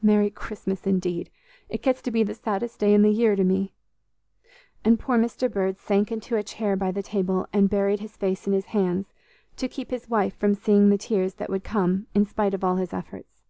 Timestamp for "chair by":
6.42-6.90